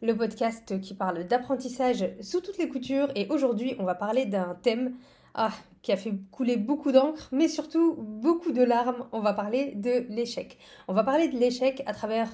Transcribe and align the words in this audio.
le 0.00 0.16
podcast 0.16 0.80
qui 0.80 0.94
parle 0.94 1.26
d'apprentissage 1.26 2.04
sous 2.20 2.40
toutes 2.40 2.58
les 2.58 2.68
coutures. 2.68 3.08
Et 3.14 3.26
aujourd'hui, 3.30 3.74
on 3.78 3.84
va 3.84 3.94
parler 3.94 4.26
d'un 4.26 4.56
thème 4.62 4.94
ah, 5.34 5.52
qui 5.82 5.92
a 5.92 5.96
fait 5.96 6.14
couler 6.30 6.56
beaucoup 6.56 6.92
d'encre, 6.92 7.28
mais 7.32 7.48
surtout 7.48 7.94
beaucoup 7.96 8.52
de 8.52 8.62
larmes. 8.62 9.06
On 9.12 9.20
va 9.20 9.32
parler 9.32 9.72
de 9.74 10.06
l'échec. 10.08 10.58
On 10.86 10.94
va 10.94 11.04
parler 11.04 11.28
de 11.28 11.38
l'échec 11.38 11.82
à 11.86 11.92
travers 11.92 12.28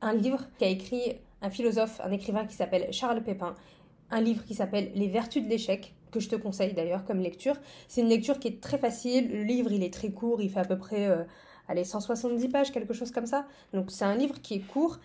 un 0.00 0.12
livre 0.12 0.44
qu'a 0.58 0.68
écrit 0.68 1.16
un 1.42 1.50
philosophe, 1.50 2.00
un 2.02 2.10
écrivain 2.10 2.46
qui 2.46 2.54
s'appelle 2.54 2.92
Charles 2.92 3.22
Pépin. 3.22 3.54
Un 4.10 4.20
livre 4.20 4.44
qui 4.44 4.54
s'appelle 4.54 4.90
Les 4.94 5.08
vertus 5.08 5.42
de 5.42 5.48
l'échec, 5.48 5.94
que 6.10 6.20
je 6.20 6.28
te 6.28 6.36
conseille 6.36 6.74
d'ailleurs 6.74 7.04
comme 7.04 7.20
lecture. 7.20 7.56
C'est 7.88 8.00
une 8.00 8.08
lecture 8.08 8.38
qui 8.38 8.48
est 8.48 8.60
très 8.60 8.78
facile. 8.78 9.30
Le 9.30 9.42
livre, 9.42 9.72
il 9.72 9.82
est 9.82 9.92
très 9.92 10.10
court, 10.10 10.42
il 10.42 10.50
fait 10.50 10.60
à 10.60 10.64
peu 10.64 10.78
près 10.78 11.06
euh, 11.08 11.24
allez, 11.68 11.84
170 11.84 12.48
pages, 12.48 12.72
quelque 12.72 12.94
chose 12.94 13.10
comme 13.10 13.26
ça. 13.26 13.46
Donc 13.72 13.90
c'est 13.90 14.04
un 14.04 14.14
livre 14.14 14.40
qui 14.40 14.54
est 14.54 14.60
court 14.60 14.98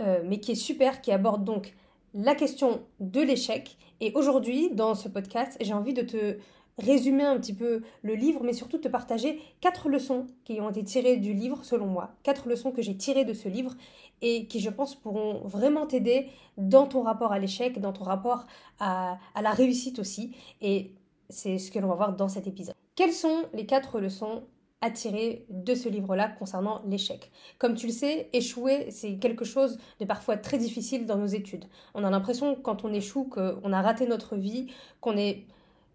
euh, 0.00 0.22
mais 0.24 0.40
qui 0.40 0.52
est 0.52 0.56
super, 0.56 1.00
qui 1.00 1.12
aborde 1.12 1.44
donc 1.44 1.74
la 2.14 2.34
question 2.34 2.82
de 2.98 3.20
l'échec. 3.20 3.76
Et 4.00 4.12
aujourd'hui, 4.14 4.70
dans 4.70 4.94
ce 4.94 5.08
podcast, 5.08 5.56
j'ai 5.60 5.74
envie 5.74 5.94
de 5.94 6.02
te 6.02 6.36
résumer 6.78 7.24
un 7.24 7.38
petit 7.38 7.52
peu 7.52 7.82
le 8.02 8.14
livre, 8.14 8.42
mais 8.42 8.52
surtout 8.52 8.78
te 8.78 8.88
partager 8.88 9.40
quatre 9.60 9.88
leçons 9.88 10.26
qui 10.44 10.60
ont 10.60 10.70
été 10.70 10.82
tirées 10.82 11.18
du 11.18 11.34
livre, 11.34 11.64
selon 11.64 11.86
moi. 11.86 12.14
Quatre 12.22 12.48
leçons 12.48 12.72
que 12.72 12.82
j'ai 12.82 12.96
tirées 12.96 13.24
de 13.24 13.34
ce 13.34 13.48
livre 13.48 13.74
et 14.22 14.46
qui, 14.46 14.60
je 14.60 14.70
pense, 14.70 14.94
pourront 14.94 15.42
vraiment 15.44 15.86
t'aider 15.86 16.28
dans 16.56 16.86
ton 16.86 17.02
rapport 17.02 17.32
à 17.32 17.38
l'échec, 17.38 17.80
dans 17.80 17.92
ton 17.92 18.04
rapport 18.04 18.46
à, 18.78 19.18
à 19.34 19.42
la 19.42 19.50
réussite 19.50 19.98
aussi. 19.98 20.34
Et 20.62 20.92
c'est 21.28 21.58
ce 21.58 21.70
que 21.70 21.78
l'on 21.78 21.88
va 21.88 21.94
voir 21.94 22.16
dans 22.16 22.28
cet 22.28 22.46
épisode. 22.46 22.74
Quelles 22.96 23.12
sont 23.12 23.44
les 23.52 23.66
quatre 23.66 24.00
leçons 24.00 24.42
à 24.82 24.88
de 24.88 25.74
ce 25.74 25.88
livre-là 25.88 26.28
concernant 26.28 26.80
l'échec. 26.86 27.30
Comme 27.58 27.74
tu 27.74 27.86
le 27.86 27.92
sais, 27.92 28.30
échouer, 28.32 28.90
c'est 28.90 29.16
quelque 29.16 29.44
chose 29.44 29.78
de 29.98 30.06
parfois 30.06 30.38
très 30.38 30.56
difficile 30.56 31.04
dans 31.04 31.16
nos 31.16 31.26
études. 31.26 31.66
On 31.94 32.02
a 32.02 32.10
l'impression 32.10 32.54
quand 32.54 32.84
on 32.84 32.92
échoue 32.92 33.24
qu'on 33.24 33.72
a 33.72 33.82
raté 33.82 34.06
notre 34.06 34.36
vie, 34.36 34.68
qu'on 35.00 35.16
est 35.16 35.44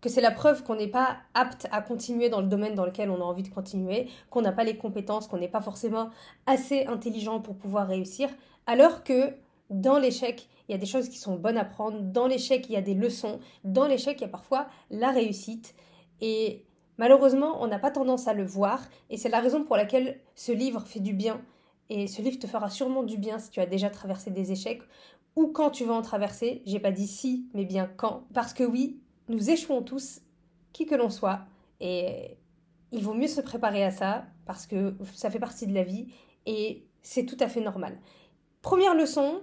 que 0.01 0.09
c'est 0.09 0.21
la 0.21 0.29
preuve 0.29 0.61
qu'on 0.61 0.75
n'est 0.75 0.87
pas 0.87 1.17
apte 1.33 1.67
à 1.71 1.81
continuer 1.81 2.29
dans 2.29 2.39
le 2.39 2.45
domaine 2.45 2.75
dans 2.75 2.85
lequel 2.85 3.09
on 3.09 3.21
a 3.21 3.23
envie 3.23 3.41
de 3.41 3.49
continuer, 3.49 4.07
qu'on 4.29 4.41
n'a 4.41 4.51
pas 4.51 4.63
les 4.63 4.77
compétences, 4.77 5.27
qu'on 5.27 5.39
n'est 5.39 5.47
pas 5.47 5.61
forcément 5.61 6.11
assez 6.45 6.85
intelligent 6.85 7.39
pour 7.39 7.55
pouvoir 7.55 7.87
réussir, 7.87 8.29
alors 8.67 9.03
que 9.03 9.33
dans 9.71 9.97
l'échec, 9.97 10.47
il 10.67 10.73
y 10.73 10.75
a 10.75 10.77
des 10.77 10.85
choses 10.85 11.09
qui 11.09 11.17
sont 11.17 11.37
bonnes 11.37 11.57
à 11.57 11.65
prendre, 11.65 12.01
dans 12.01 12.27
l'échec, 12.27 12.67
il 12.69 12.73
y 12.73 12.77
a 12.77 12.81
des 12.81 12.93
leçons, 12.93 13.39
dans 13.63 13.87
l'échec, 13.87 14.17
il 14.19 14.21
y 14.21 14.25
a 14.25 14.29
parfois 14.29 14.67
la 14.91 15.09
réussite. 15.09 15.73
Et 16.21 16.63
Malheureusement, 16.97 17.61
on 17.61 17.67
n'a 17.67 17.79
pas 17.79 17.91
tendance 17.91 18.27
à 18.27 18.33
le 18.33 18.45
voir 18.45 18.81
et 19.09 19.17
c'est 19.17 19.29
la 19.29 19.39
raison 19.39 19.63
pour 19.63 19.75
laquelle 19.75 20.19
ce 20.35 20.51
livre 20.51 20.81
fait 20.81 20.99
du 20.99 21.13
bien. 21.13 21.41
Et 21.89 22.07
ce 22.07 22.21
livre 22.21 22.39
te 22.39 22.47
fera 22.47 22.69
sûrement 22.69 23.03
du 23.03 23.17
bien 23.17 23.37
si 23.37 23.49
tu 23.49 23.59
as 23.59 23.65
déjà 23.65 23.89
traversé 23.89 24.31
des 24.31 24.51
échecs 24.51 24.81
ou 25.35 25.47
quand 25.47 25.69
tu 25.69 25.85
vas 25.85 25.93
en 25.93 26.01
traverser. 26.01 26.61
J'ai 26.65 26.79
pas 26.79 26.91
dit 26.91 27.07
si, 27.07 27.47
mais 27.53 27.65
bien 27.65 27.89
quand. 27.97 28.23
Parce 28.33 28.53
que 28.53 28.63
oui, 28.63 28.99
nous 29.27 29.49
échouons 29.49 29.81
tous, 29.81 30.21
qui 30.73 30.85
que 30.85 30.95
l'on 30.95 31.09
soit. 31.09 31.41
Et 31.79 32.37
il 32.91 33.03
vaut 33.03 33.13
mieux 33.13 33.27
se 33.27 33.41
préparer 33.41 33.83
à 33.83 33.91
ça 33.91 34.25
parce 34.45 34.65
que 34.65 34.95
ça 35.13 35.29
fait 35.29 35.39
partie 35.39 35.67
de 35.67 35.73
la 35.73 35.83
vie 35.83 36.07
et 36.45 36.85
c'est 37.01 37.25
tout 37.25 37.37
à 37.39 37.47
fait 37.47 37.61
normal. 37.61 37.99
Première 38.61 38.95
leçon 38.95 39.41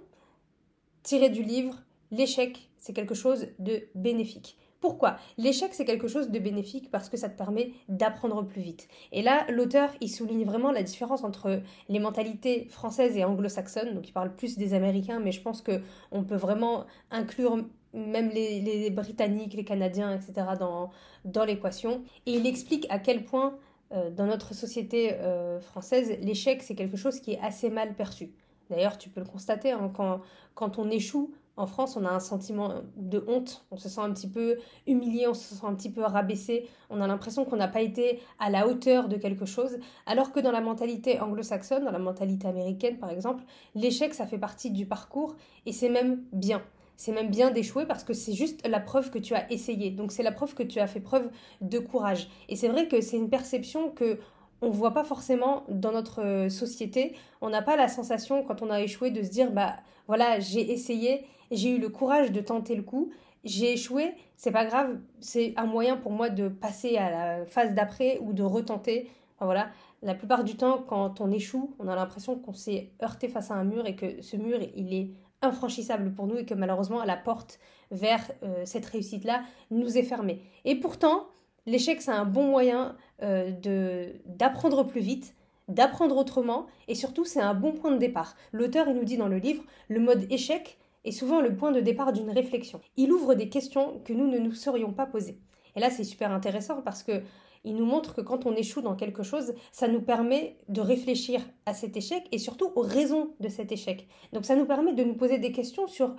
tirée 1.03 1.31
du 1.31 1.43
livre, 1.43 1.83
l'échec, 2.11 2.71
c'est 2.79 2.93
quelque 2.93 3.15
chose 3.15 3.49
de 3.59 3.85
bénéfique. 3.95 4.57
Pourquoi? 4.83 5.17
L'échec, 5.39 5.73
c'est 5.75 5.85
quelque 5.85 6.09
chose 6.09 6.31
de 6.31 6.39
bénéfique 6.41 6.91
parce 6.91 7.09
que 7.09 7.17
ça 7.17 7.29
te 7.29 7.39
permet 7.39 7.71
d'apprendre 7.89 8.43
plus 8.45 8.61
vite. 8.61 8.89
Et 9.13 9.23
là, 9.23 9.47
l'auteur, 9.49 9.91
il 10.01 10.09
souligne 10.09 10.45
vraiment 10.45 10.73
la 10.73 10.83
différence 10.83 11.23
entre 11.23 11.63
les 11.89 12.01
mentalités 12.01 12.67
françaises 12.69 13.17
et 13.17 13.23
anglo-saxonnes. 13.25 13.95
Donc, 13.95 14.09
il 14.09 14.13
parle 14.13 14.35
plus 14.35 14.59
des 14.59 14.75
Américains, 14.75 15.21
mais 15.21 15.31
je 15.31 15.41
pense 15.41 15.63
que 15.63 15.81
on 16.11 16.25
peut 16.25 16.35
vraiment 16.35 16.87
inclure 17.13 17.59
même 17.95 18.31
les, 18.31 18.91
Britanniques, 18.91 19.55
les 19.55 19.65
Canadiens, 19.65 20.13
etc. 20.13 20.49
dans, 20.59 20.91
dans 21.25 21.45
l'équation. 21.45 22.03
Et 22.27 22.33
il 22.33 22.45
explique 22.49 22.89
à 22.91 22.99
quel 22.99 23.25
point, 23.25 23.57
euh, 23.93 24.11
dans 24.11 24.27
notre 24.27 24.53
société 24.53 25.13
euh, 25.13 25.61
française, 25.61 26.19
l'échec, 26.23 26.61
c'est 26.61 26.75
quelque 26.75 26.97
chose 26.97 27.21
qui 27.21 27.35
est 27.35 27.41
assez 27.41 27.71
mal 27.71 27.95
perçu. 27.95 28.33
D'ailleurs, 28.69 28.99
tu 28.99 29.11
peux 29.11 29.21
le 29.21 29.27
constater, 29.27 29.71
hein, 29.71 29.93
quand, 29.95 30.23
quand 30.57 30.81
on 30.81 30.91
échoue, 30.91 31.33
en 31.57 31.67
France, 31.67 31.97
on 31.97 32.05
a 32.05 32.11
un 32.11 32.21
sentiment 32.21 32.73
de 32.97 33.25
honte, 33.29 33.65
on 33.71 33.77
se 33.77 33.89
sent 33.89 34.01
un 34.01 34.13
petit 34.13 34.29
peu 34.29 34.57
humilié, 34.87 35.29
on 35.29 35.35
se 35.35 35.55
sent 35.55 35.67
un 35.67 35.75
petit 35.75 35.91
peu 35.91 36.03
rabaissé, 36.03 36.69
on 36.89 37.01
a 37.01 37.07
l'impression 37.07 37.45
qu'on 37.45 37.57
n'a 37.57 37.69
pas 37.69 37.83
été 37.83 38.21
à 38.39 38.49
la 38.49 38.67
hauteur 38.67 39.09
de 39.09 39.17
quelque 39.17 39.45
chose, 39.45 39.79
alors 40.07 40.33
que 40.33 40.41
dans 40.41 40.53
la 40.53 40.61
mentalité 40.63 41.21
anglo-saxonne, 41.21 41.85
dans 41.85 41.93
la 41.93 41.99
mentalité 41.99 42.49
américaine 42.49 42.99
par 42.99 43.11
exemple, 43.11 43.45
l'échec 43.75 44.15
ça 44.15 44.27
fait 44.27 44.39
partie 44.39 44.71
du 44.71 44.87
parcours 44.87 45.37
et 45.67 45.73
c'est 45.73 45.91
même 45.91 46.23
bien. 46.33 46.63
C'est 46.97 47.13
même 47.13 47.31
bien 47.31 47.51
d'échouer 47.51 47.85
parce 47.85 48.05
que 48.05 48.13
c'est 48.13 48.35
juste 48.35 48.67
la 48.67 48.79
preuve 48.79 49.11
que 49.11 49.19
tu 49.19 49.35
as 49.35 49.51
essayé. 49.51 49.91
Donc 49.91 50.13
c'est 50.13 50.23
la 50.23 50.31
preuve 50.31 50.55
que 50.55 50.63
tu 50.63 50.79
as 50.79 50.87
fait 50.87 51.01
preuve 51.01 51.31
de 51.61 51.79
courage. 51.79 52.29
Et 52.49 52.55
c'est 52.55 52.69
vrai 52.69 52.87
que 52.87 53.01
c'est 53.01 53.17
une 53.17 53.31
perception 53.31 53.91
que 53.91 54.19
on 54.63 54.69
ne 54.69 54.73
voit 54.73 54.95
pas 54.95 55.05
forcément 55.05 55.65
dans 55.69 55.93
notre 55.93 56.49
société. 56.49 57.15
On 57.41 57.51
n'a 57.51 57.63
pas 57.63 57.77
la 57.77 57.89
sensation 57.89 58.43
quand 58.45 58.63
on 58.63 58.71
a 58.71 58.81
échoué 58.81 59.11
de 59.11 59.23
se 59.23 59.29
dire 59.29 59.51
bah 59.53 59.77
voilà, 60.07 60.41
j'ai 60.41 60.73
essayé 60.73 61.27
j'ai 61.53 61.77
eu 61.77 61.79
le 61.79 61.89
courage 61.89 62.33
de 62.33 62.41
tenter 62.41 62.75
le 62.75 62.83
coup, 62.83 63.11
j'ai 63.45 63.75
échoué, 63.75 64.15
c'est 64.37 64.51
pas 64.51 64.65
grave, 64.65 64.99
c'est 65.21 65.55
un 65.57 65.67
moyen 65.67 65.97
pour 65.97 66.13
moi 66.13 66.31
de 66.31 66.49
passer 66.49 66.97
à 66.97 67.11
la 67.11 67.47
phase 67.47 67.75
d'après 67.75 68.19
ou 68.21 68.33
de 68.33 68.43
retenter. 68.43 69.11
voilà, 69.41 69.69
la 70.03 70.15
plupart 70.15 70.45
du 70.45 70.57
temps, 70.57 70.83
quand 70.87 71.21
on 71.21 71.31
échoue, 71.31 71.75
on 71.79 71.89
a 71.89 71.95
l'impression 71.95 72.37
qu'on 72.37 72.55
s'est 72.55 72.91
heurté 73.03 73.29
face 73.29 73.51
à 73.51 73.55
un 73.55 73.65
mur 73.65 73.87
et 73.87 73.95
que 73.95 74.23
ce 74.23 74.37
mur, 74.37 74.59
il 74.75 74.95
est 74.95 75.11
infranchissable 75.43 76.13
pour 76.15 76.27
nous 76.27 76.39
et 76.39 76.45
que 76.45 76.55
malheureusement 76.55 77.05
la 77.05 77.17
porte 77.17 77.59
vers 77.91 78.31
euh, 78.45 78.63
cette 78.65 78.87
réussite-là 78.87 79.43
nous 79.71 79.99
est 79.99 80.05
fermée. 80.05 80.41
Et 80.65 80.77
pourtant, 80.77 81.27
l'échec, 81.67 82.03
c'est 82.03 82.11
un 82.11 82.25
bon 82.25 82.45
moyen 82.45 82.97
euh, 83.23 83.51
de 83.51 84.15
d'apprendre 84.27 84.85
plus 84.85 85.01
vite, 85.01 85.35
d'apprendre 85.69 86.17
autrement 86.17 86.67
et 86.89 86.95
surtout, 86.95 87.25
c'est 87.25 87.41
un 87.41 87.55
bon 87.55 87.73
point 87.73 87.91
de 87.91 87.99
départ. 87.99 88.37
L'auteur, 88.53 88.89
il 88.89 88.95
nous 88.95 89.05
dit 89.05 89.17
dans 89.17 89.29
le 89.29 89.39
livre, 89.39 89.65
le 89.89 90.01
mode 90.01 90.27
échec, 90.31 90.79
est 91.05 91.13
souvent 91.13 91.41
le 91.41 91.57
point 91.57 91.73
de 91.73 91.81
départ 91.81 92.13
d'une 92.13 92.31
réflexion. 92.31 92.81
Il 92.97 93.13
ouvre 93.13 93.35
des 93.35 93.49
questions 93.49 94.01
que 94.05 94.13
nous 94.13 94.29
ne 94.29 94.39
nous 94.39 94.53
serions 94.53 94.93
pas 94.93 95.07
posées. 95.07 95.39
Et 95.75 95.81
là, 95.81 95.91
c'est 95.91 96.05
super 96.05 96.31
intéressant 96.33 96.83
parce 96.83 97.03
que 97.03 97.23
il 97.65 97.77
nous 97.77 97.85
montre 97.85 98.15
que 98.15 98.21
quand 98.21 98.45
on 98.45 98.57
échoue 98.57 98.81
dans 98.81 98.97
quelque 98.97 99.23
chose, 99.23 99.55
ça 99.71 99.87
nous 99.87 100.01
permet 100.01 100.57
de 100.69 100.81
réfléchir 100.81 101.41
à 101.65 101.75
cet 101.75 101.97
échec 101.97 102.27
et 102.33 102.39
surtout 102.39 102.73
aux 102.75 102.83
raisons 102.83 103.35
de 103.39 103.49
cet 103.49 103.71
échec. 103.71 104.09
Donc 104.33 104.45
ça 104.45 104.57
nous 104.57 104.67
permet 104.67 104.95
de 104.95 105.05
nous 105.05 105.15
poser 105.15 105.39
des 105.39 105.53
questions 105.53 105.87
sur 105.87 106.17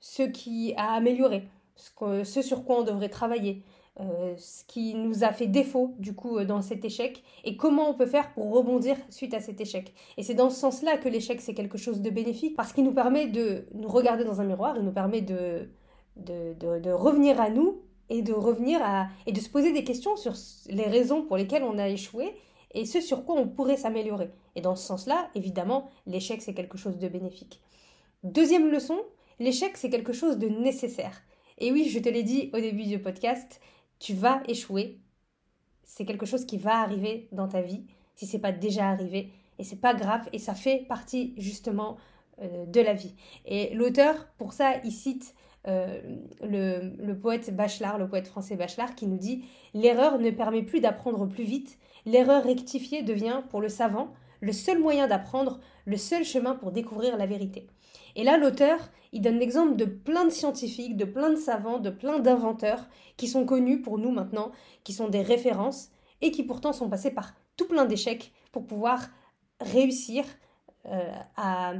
ce 0.00 0.22
qui 0.22 0.72
a 0.76 0.92
amélioré, 0.92 1.48
ce 1.74 2.42
sur 2.42 2.64
quoi 2.64 2.80
on 2.80 2.82
devrait 2.82 3.10
travailler, 3.10 3.62
euh, 3.98 4.34
ce 4.36 4.62
qui 4.64 4.94
nous 4.94 5.24
a 5.24 5.32
fait 5.32 5.46
défaut 5.46 5.94
du 5.98 6.14
coup 6.14 6.36
euh, 6.36 6.44
dans 6.44 6.60
cet 6.60 6.84
échec 6.84 7.22
et 7.44 7.56
comment 7.56 7.88
on 7.88 7.94
peut 7.94 8.04
faire 8.04 8.30
pour 8.34 8.52
rebondir 8.52 8.94
suite 9.08 9.32
à 9.32 9.40
cet 9.40 9.58
échec. 9.58 9.94
Et 10.18 10.22
c'est 10.22 10.34
dans 10.34 10.50
ce 10.50 10.60
sens-là 10.60 10.98
que 10.98 11.08
l'échec 11.08 11.40
c'est 11.40 11.54
quelque 11.54 11.78
chose 11.78 12.02
de 12.02 12.10
bénéfique 12.10 12.56
parce 12.56 12.74
qu'il 12.74 12.84
nous 12.84 12.92
permet 12.92 13.26
de 13.26 13.64
nous 13.72 13.88
regarder 13.88 14.24
dans 14.24 14.42
un 14.42 14.44
miroir, 14.44 14.74
il 14.76 14.82
nous 14.82 14.92
permet 14.92 15.22
de, 15.22 15.70
de, 16.16 16.52
de, 16.60 16.90
revenir 16.90 17.40
à 17.40 17.48
nous 17.48 17.80
et 18.10 18.20
de 18.20 18.34
revenir 18.34 18.80
à 18.82 19.08
et 19.26 19.32
de 19.32 19.40
se 19.40 19.48
poser 19.48 19.72
des 19.72 19.82
questions 19.82 20.14
sur 20.16 20.34
les 20.68 20.88
raisons 20.88 21.22
pour 21.22 21.38
lesquelles 21.38 21.64
on 21.64 21.78
a 21.78 21.88
échoué 21.88 22.34
et 22.74 22.84
ce 22.84 23.00
sur 23.00 23.24
quoi 23.24 23.36
on 23.36 23.48
pourrait 23.48 23.78
s'améliorer. 23.78 24.28
Et 24.56 24.60
dans 24.60 24.76
ce 24.76 24.86
sens-là, 24.86 25.30
évidemment, 25.34 25.88
l'échec 26.06 26.42
c'est 26.42 26.52
quelque 26.52 26.76
chose 26.76 26.98
de 26.98 27.08
bénéfique. 27.08 27.62
Deuxième 28.24 28.68
leçon, 28.68 28.98
l'échec 29.38 29.74
c'est 29.78 29.88
quelque 29.88 30.12
chose 30.12 30.36
de 30.36 30.48
nécessaire. 30.48 31.22
Et 31.58 31.72
oui, 31.72 31.88
je 31.88 31.98
te 31.98 32.10
l'ai 32.10 32.22
dit 32.22 32.50
au 32.52 32.58
début 32.58 32.84
du 32.84 32.98
podcast, 32.98 33.62
tu 33.98 34.14
vas 34.14 34.42
échouer. 34.46 34.98
C'est 35.84 36.04
quelque 36.04 36.26
chose 36.26 36.44
qui 36.44 36.58
va 36.58 36.80
arriver 36.80 37.28
dans 37.32 37.48
ta 37.48 37.62
vie, 37.62 37.84
si 38.14 38.26
c'est 38.26 38.38
pas 38.38 38.52
déjà 38.52 38.88
arrivé. 38.88 39.30
Et 39.58 39.64
c'est 39.64 39.80
pas 39.80 39.94
grave, 39.94 40.28
et 40.32 40.38
ça 40.38 40.54
fait 40.54 40.84
partie 40.86 41.32
justement 41.38 41.96
euh, 42.42 42.66
de 42.66 42.80
la 42.80 42.92
vie. 42.92 43.14
Et 43.46 43.74
l'auteur, 43.74 44.28
pour 44.36 44.52
ça, 44.52 44.74
il 44.84 44.92
cite 44.92 45.34
euh, 45.66 46.00
le, 46.42 46.92
le, 46.98 47.18
poète 47.18 47.54
Bachelard, 47.54 47.98
le 47.98 48.08
poète 48.08 48.28
français 48.28 48.56
Bachelard, 48.56 48.94
qui 48.94 49.06
nous 49.06 49.16
dit 49.16 49.44
L'erreur 49.72 50.18
ne 50.18 50.30
permet 50.30 50.62
plus 50.62 50.80
d'apprendre 50.80 51.26
plus 51.26 51.44
vite, 51.44 51.78
l'erreur 52.04 52.44
rectifiée 52.44 53.02
devient, 53.02 53.42
pour 53.48 53.60
le 53.60 53.68
savant, 53.68 54.12
le 54.40 54.52
seul 54.52 54.78
moyen 54.78 55.06
d'apprendre, 55.06 55.58
le 55.86 55.96
seul 55.96 56.24
chemin 56.24 56.54
pour 56.54 56.70
découvrir 56.72 57.16
la 57.16 57.26
vérité. 57.26 57.66
Et 58.16 58.24
là, 58.24 58.38
l'auteur, 58.38 58.78
il 59.12 59.20
donne 59.20 59.38
l'exemple 59.38 59.76
de 59.76 59.84
plein 59.84 60.24
de 60.24 60.30
scientifiques, 60.30 60.96
de 60.96 61.04
plein 61.04 61.30
de 61.30 61.36
savants, 61.36 61.78
de 61.78 61.90
plein 61.90 62.18
d'inventeurs 62.18 62.88
qui 63.16 63.28
sont 63.28 63.44
connus 63.44 63.80
pour 63.80 63.98
nous 63.98 64.10
maintenant, 64.10 64.50
qui 64.82 64.92
sont 64.92 65.08
des 65.08 65.22
références 65.22 65.90
et 66.22 66.30
qui 66.30 66.42
pourtant 66.42 66.72
sont 66.72 66.88
passés 66.88 67.12
par 67.12 67.34
tout 67.56 67.68
plein 67.68 67.84
d'échecs 67.84 68.32
pour 68.52 68.66
pouvoir 68.66 69.06
réussir 69.60 70.24
euh, 70.86 71.12
à, 71.36 71.74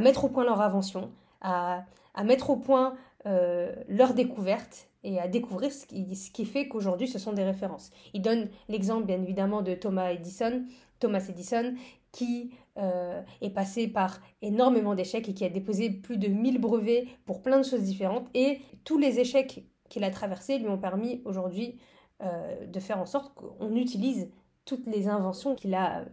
mettre 0.00 0.24
au 0.24 0.28
point 0.28 0.44
leur 0.44 0.60
invention, 0.60 1.10
à, 1.40 1.84
à 2.14 2.24
mettre 2.24 2.50
au 2.50 2.56
point 2.56 2.94
euh, 3.26 3.72
leur 3.88 4.14
découverte 4.14 4.88
et 5.04 5.20
à 5.20 5.28
découvrir 5.28 5.72
ce 5.72 5.86
qui, 5.86 6.14
ce 6.16 6.30
qui 6.30 6.44
fait 6.44 6.68
qu'aujourd'hui 6.68 7.08
ce 7.08 7.18
sont 7.18 7.32
des 7.32 7.44
références. 7.44 7.90
Il 8.14 8.22
donne 8.22 8.48
l'exemple 8.68 9.06
bien 9.06 9.22
évidemment 9.22 9.62
de 9.62 9.74
Thomas 9.74 10.10
Edison, 10.10 10.64
Thomas 10.98 11.24
Edison 11.28 11.74
qui 12.12 12.52
euh, 12.76 13.22
est 13.40 13.50
passé 13.50 13.88
par 13.88 14.20
énormément 14.42 14.94
d'échecs 14.94 15.28
et 15.28 15.34
qui 15.34 15.44
a 15.44 15.48
déposé 15.48 15.90
plus 15.90 16.18
de 16.18 16.28
1000 16.28 16.60
brevets 16.60 17.06
pour 17.24 17.42
plein 17.42 17.58
de 17.58 17.64
choses 17.64 17.82
différentes. 17.82 18.28
Et 18.34 18.60
tous 18.84 18.98
les 18.98 19.20
échecs 19.20 19.64
qu'il 19.88 20.04
a 20.04 20.10
traversés 20.10 20.58
lui 20.58 20.68
ont 20.68 20.78
permis 20.78 21.22
aujourd'hui 21.24 21.78
euh, 22.22 22.66
de 22.66 22.80
faire 22.80 22.98
en 22.98 23.06
sorte 23.06 23.34
qu'on 23.34 23.74
utilise 23.76 24.30
toutes 24.64 24.86
les 24.86 25.08
inventions 25.08 25.54
qu'il 25.54 25.74
a, 25.74 26.04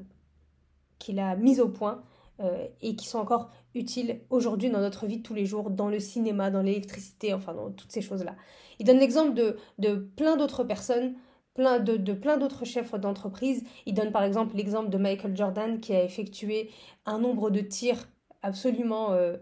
qu'il 0.99 1.19
a 1.19 1.35
mises 1.35 1.59
au 1.59 1.69
point 1.69 2.03
euh, 2.39 2.67
et 2.81 2.95
qui 2.95 3.07
sont 3.07 3.19
encore 3.19 3.51
utiles 3.75 4.21
aujourd'hui 4.29 4.69
dans 4.69 4.79
notre 4.79 5.05
vie 5.05 5.17
de 5.17 5.23
tous 5.23 5.33
les 5.33 5.45
jours, 5.45 5.69
dans 5.69 5.89
le 5.89 5.99
cinéma, 5.99 6.49
dans 6.49 6.61
l'électricité, 6.61 7.33
enfin 7.33 7.53
dans 7.53 7.71
toutes 7.71 7.91
ces 7.91 8.01
choses-là. 8.01 8.35
Il 8.79 8.85
donne 8.85 8.99
l'exemple 8.99 9.33
de, 9.33 9.57
de 9.79 9.95
plein 9.95 10.37
d'autres 10.37 10.63
personnes 10.63 11.15
plein 11.57 11.79
de, 11.79 12.13
plein 12.13 12.37
d'autres 12.37 12.65
chefs 12.65 12.93
d'entreprise. 12.93 13.63
Il 13.87 13.95
donne 13.95 14.11
par 14.11 14.23
exemple 14.23 14.55
l'exemple 14.55 14.89
de 14.89 14.97
Michael 14.97 15.35
Jordan 15.35 15.79
qui 15.79 15.93
a 15.93 16.03
effectué 16.03 16.69
un 17.07 17.17
nombre 17.17 17.49
de 17.49 17.61
tirs 17.61 18.07
absolument 18.43 19.11
euh, 19.11 19.37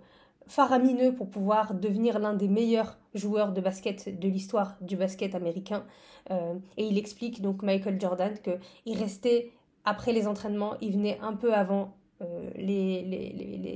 faramineux 0.48 1.14
pour 1.14 1.30
pouvoir 1.30 1.74
devenir 1.74 2.18
l'un 2.20 2.34
des 2.34 2.48
meilleurs 2.48 2.98
joueurs 3.14 3.52
de 3.52 3.60
basket 3.60 4.18
de 4.18 4.28
l'histoire 4.30 4.78
du 4.80 4.96
basket 4.96 5.36
américain. 5.36 5.84
Euh, 6.32 6.56
et 6.78 6.86
il 6.86 6.98
explique 6.98 7.42
donc 7.42 7.62
Michael 7.62 8.00
Jordan 8.00 8.34
qu'il 8.42 8.98
restait 8.98 9.52
après 9.84 10.14
les 10.14 10.26
entraînements, 10.26 10.76
il 10.80 10.94
venait 10.94 11.20
un 11.22 11.34
peu 11.34 11.54
avant 11.54 11.96
euh, 12.22 12.50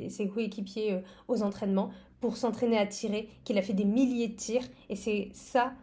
ses 0.10 0.30
coéquipiers 0.34 1.02
aux 1.28 1.44
entraînements 1.44 1.92
pour 2.22 2.38
s'entraîner 2.38 2.78
à 2.78 2.86
tirer, 2.86 3.30
qu'il 3.44 3.58
a 3.58 3.62
fait 3.62 3.74
des 3.74 3.86
milliers 3.86 4.30
de 4.30 4.36
tirs. 4.36 4.64
Et 4.88 4.96
c'est 4.96 5.30
ça 5.34 5.74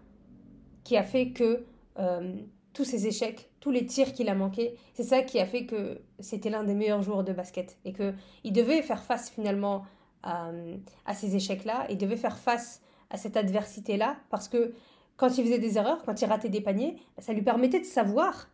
qui 0.84 0.96
a 0.96 1.02
fait 1.02 1.30
que 1.30 1.64
euh, 1.98 2.34
tous 2.72 2.84
ses 2.84 3.06
échecs, 3.06 3.50
tous 3.60 3.70
les 3.70 3.86
tirs 3.86 4.12
qu'il 4.12 4.28
a 4.28 4.34
manqués, 4.34 4.76
c'est 4.92 5.02
ça 5.02 5.22
qui 5.22 5.40
a 5.40 5.46
fait 5.46 5.64
que 5.64 6.02
c'était 6.18 6.50
l'un 6.50 6.62
des 6.62 6.74
meilleurs 6.74 7.02
joueurs 7.02 7.24
de 7.24 7.32
basket 7.32 7.78
et 7.84 7.92
que 7.92 8.12
il 8.44 8.52
devait 8.52 8.82
faire 8.82 9.02
face 9.02 9.30
finalement 9.30 9.84
à, 10.22 11.14
ces 11.14 11.36
échecs-là, 11.36 11.86
il 11.88 11.98
devait 11.98 12.16
faire 12.16 12.36
face 12.36 12.82
à 13.10 13.16
cette 13.16 13.36
adversité-là 13.36 14.16
parce 14.28 14.48
que 14.48 14.72
quand 15.16 15.38
il 15.38 15.44
faisait 15.44 15.58
des 15.58 15.78
erreurs, 15.78 16.02
quand 16.04 16.20
il 16.20 16.26
ratait 16.26 16.48
des 16.48 16.60
paniers, 16.60 16.96
ça 17.18 17.32
lui 17.32 17.42
permettait 17.42 17.80
de 17.80 17.84
savoir 17.84 18.50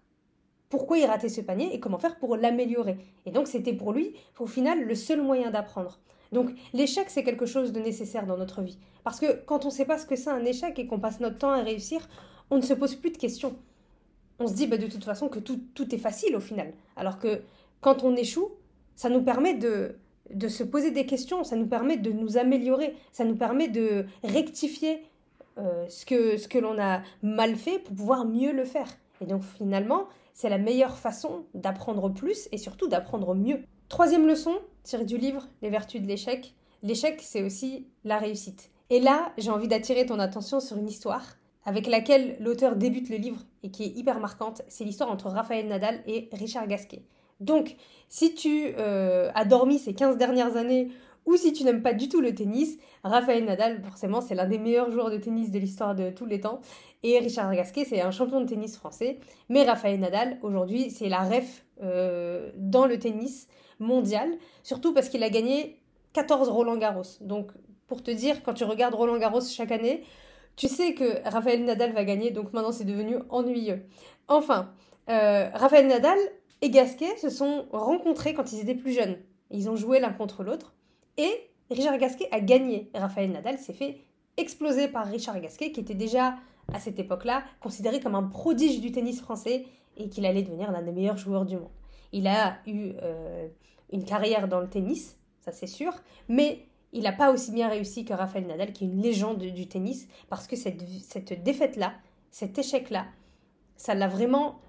pourquoi 0.68 0.98
il 0.98 1.06
ratait 1.06 1.28
ce 1.28 1.40
panier 1.40 1.74
et 1.74 1.80
comment 1.80 1.98
faire 1.98 2.18
pour 2.18 2.36
l'améliorer. 2.36 2.98
Et 3.26 3.30
donc 3.30 3.48
c'était 3.48 3.72
pour 3.72 3.92
lui, 3.92 4.14
au 4.38 4.46
final, 4.46 4.84
le 4.84 4.94
seul 4.94 5.20
moyen 5.20 5.50
d'apprendre. 5.50 5.98
Donc 6.30 6.50
l'échec, 6.72 7.10
c'est 7.10 7.24
quelque 7.24 7.46
chose 7.46 7.72
de 7.72 7.80
nécessaire 7.80 8.26
dans 8.26 8.36
notre 8.36 8.62
vie. 8.62 8.78
Parce 9.04 9.20
que 9.20 9.44
quand 9.44 9.64
on 9.64 9.68
ne 9.68 9.72
sait 9.72 9.84
pas 9.84 9.98
ce 9.98 10.06
que 10.06 10.16
c'est 10.16 10.30
un 10.30 10.44
échec 10.44 10.78
et 10.78 10.86
qu'on 10.86 11.00
passe 11.00 11.20
notre 11.20 11.38
temps 11.38 11.50
à 11.50 11.62
réussir, 11.62 12.08
on 12.52 12.58
ne 12.58 12.62
se 12.62 12.74
pose 12.74 12.94
plus 12.94 13.10
de 13.10 13.16
questions. 13.16 13.56
On 14.38 14.46
se 14.46 14.52
dit 14.52 14.66
bah, 14.66 14.76
de 14.76 14.86
toute 14.86 15.04
façon 15.04 15.28
que 15.28 15.38
tout, 15.38 15.58
tout 15.74 15.92
est 15.94 15.98
facile 15.98 16.36
au 16.36 16.40
final. 16.40 16.74
Alors 16.96 17.18
que 17.18 17.40
quand 17.80 18.04
on 18.04 18.14
échoue, 18.14 18.50
ça 18.94 19.08
nous 19.08 19.22
permet 19.22 19.54
de, 19.54 19.96
de 20.32 20.48
se 20.48 20.62
poser 20.62 20.90
des 20.90 21.06
questions, 21.06 21.44
ça 21.44 21.56
nous 21.56 21.66
permet 21.66 21.96
de 21.96 22.12
nous 22.12 22.36
améliorer, 22.36 22.94
ça 23.10 23.24
nous 23.24 23.36
permet 23.36 23.68
de 23.68 24.04
rectifier 24.22 25.02
euh, 25.56 25.86
ce 25.88 26.04
que, 26.04 26.36
ce 26.36 26.46
que 26.46 26.58
l'on 26.58 26.78
a 26.78 27.00
mal 27.22 27.56
fait 27.56 27.78
pour 27.78 27.96
pouvoir 27.96 28.26
mieux 28.26 28.52
le 28.52 28.66
faire. 28.66 28.88
Et 29.22 29.26
donc 29.26 29.42
finalement, 29.44 30.08
c'est 30.34 30.50
la 30.50 30.58
meilleure 30.58 30.98
façon 30.98 31.46
d'apprendre 31.54 32.10
plus 32.10 32.50
et 32.52 32.58
surtout 32.58 32.86
d'apprendre 32.86 33.34
mieux. 33.34 33.60
Troisième 33.88 34.26
leçon, 34.26 34.54
tirée 34.82 35.06
du 35.06 35.16
livre 35.16 35.48
Les 35.62 35.70
vertus 35.70 36.02
de 36.02 36.06
l'échec. 36.06 36.54
L'échec, 36.82 37.18
c'est 37.22 37.42
aussi 37.42 37.86
la 38.04 38.18
réussite. 38.18 38.70
Et 38.90 39.00
là, 39.00 39.32
j'ai 39.38 39.50
envie 39.50 39.68
d'attirer 39.68 40.04
ton 40.04 40.18
attention 40.18 40.60
sur 40.60 40.76
une 40.76 40.88
histoire 40.88 41.24
avec 41.64 41.86
laquelle 41.86 42.36
l'auteur 42.40 42.76
débute 42.76 43.08
le 43.08 43.16
livre 43.16 43.40
et 43.62 43.70
qui 43.70 43.84
est 43.84 43.96
hyper 43.96 44.20
marquante, 44.20 44.62
c'est 44.68 44.84
l'histoire 44.84 45.10
entre 45.10 45.28
Raphaël 45.28 45.66
Nadal 45.68 46.02
et 46.06 46.28
Richard 46.32 46.66
Gasquet. 46.66 47.02
Donc, 47.40 47.76
si 48.08 48.34
tu 48.34 48.74
euh, 48.78 49.30
as 49.34 49.44
dormi 49.44 49.78
ces 49.78 49.94
15 49.94 50.16
dernières 50.16 50.56
années 50.56 50.88
ou 51.26 51.36
si 51.36 51.52
tu 51.52 51.64
n'aimes 51.64 51.82
pas 51.82 51.92
du 51.92 52.08
tout 52.08 52.20
le 52.20 52.34
tennis, 52.34 52.78
Raphaël 53.04 53.44
Nadal, 53.44 53.80
forcément, 53.82 54.20
c'est 54.20 54.34
l'un 54.34 54.46
des 54.46 54.58
meilleurs 54.58 54.90
joueurs 54.90 55.10
de 55.10 55.16
tennis 55.16 55.50
de 55.50 55.58
l'histoire 55.58 55.94
de 55.94 56.10
tous 56.10 56.26
les 56.26 56.40
temps. 56.40 56.60
Et 57.04 57.18
Richard 57.18 57.52
Gasquet, 57.54 57.84
c'est 57.84 58.00
un 58.00 58.10
champion 58.10 58.40
de 58.40 58.46
tennis 58.46 58.76
français. 58.76 59.18
Mais 59.48 59.62
Raphaël 59.64 60.00
Nadal, 60.00 60.38
aujourd'hui, 60.42 60.90
c'est 60.90 61.08
la 61.08 61.20
ref 61.20 61.64
euh, 61.82 62.50
dans 62.56 62.86
le 62.86 62.98
tennis 62.98 63.48
mondial, 63.78 64.30
surtout 64.62 64.92
parce 64.92 65.08
qu'il 65.08 65.22
a 65.22 65.30
gagné 65.30 65.80
14 66.12 66.48
Roland 66.48 66.76
Garros. 66.76 67.02
Donc, 67.20 67.52
pour 67.86 68.02
te 68.02 68.10
dire, 68.10 68.42
quand 68.42 68.54
tu 68.54 68.64
regardes 68.64 68.94
Roland 68.94 69.18
Garros 69.18 69.42
chaque 69.42 69.72
année, 69.72 70.02
tu 70.56 70.68
sais 70.68 70.94
que 70.94 71.28
Raphaël 71.28 71.64
Nadal 71.64 71.92
va 71.92 72.04
gagner, 72.04 72.30
donc 72.30 72.52
maintenant 72.52 72.72
c'est 72.72 72.84
devenu 72.84 73.16
ennuyeux. 73.30 73.82
Enfin, 74.28 74.72
euh, 75.08 75.48
Raphaël 75.54 75.86
Nadal 75.86 76.18
et 76.60 76.70
Gasquet 76.70 77.16
se 77.16 77.30
sont 77.30 77.66
rencontrés 77.72 78.34
quand 78.34 78.52
ils 78.52 78.60
étaient 78.60 78.74
plus 78.74 78.92
jeunes. 78.92 79.16
Ils 79.50 79.68
ont 79.68 79.76
joué 79.76 80.00
l'un 80.00 80.12
contre 80.12 80.42
l'autre. 80.42 80.74
Et 81.16 81.32
Richard 81.70 81.98
Gasquet 81.98 82.28
a 82.30 82.40
gagné. 82.40 82.90
Raphaël 82.94 83.30
Nadal 83.30 83.58
s'est 83.58 83.72
fait 83.72 83.98
exploser 84.36 84.88
par 84.88 85.06
Richard 85.06 85.40
Gasquet, 85.40 85.72
qui 85.72 85.80
était 85.80 85.94
déjà, 85.94 86.36
à 86.72 86.78
cette 86.78 86.98
époque-là, 86.98 87.44
considéré 87.60 88.00
comme 88.00 88.14
un 88.14 88.22
prodige 88.22 88.80
du 88.80 88.92
tennis 88.92 89.20
français 89.20 89.66
et 89.96 90.08
qu'il 90.08 90.24
allait 90.24 90.42
devenir 90.42 90.72
l'un 90.72 90.82
des 90.82 90.92
meilleurs 90.92 91.18
joueurs 91.18 91.44
du 91.44 91.56
monde. 91.56 91.70
Il 92.12 92.26
a 92.26 92.58
eu 92.66 92.92
euh, 93.02 93.48
une 93.92 94.04
carrière 94.04 94.48
dans 94.48 94.60
le 94.60 94.68
tennis, 94.68 95.18
ça 95.40 95.52
c'est 95.52 95.66
sûr, 95.66 95.92
mais 96.28 96.66
il 96.92 97.02
n'a 97.02 97.12
pas 97.12 97.32
aussi 97.32 97.52
bien 97.52 97.68
réussi 97.68 98.04
que 98.04 98.12
Rafael 98.12 98.46
Nadal, 98.46 98.72
qui 98.72 98.84
est 98.84 98.88
une 98.88 99.00
légende 99.00 99.38
du 99.38 99.66
tennis, 99.66 100.08
parce 100.28 100.46
que 100.46 100.56
cette, 100.56 100.82
cette 101.00 101.42
défaite-là, 101.42 101.94
cet 102.30 102.58
échec-là, 102.58 103.06
ça 103.76 103.94
l'a 103.94 104.08
vraiment 104.08 104.60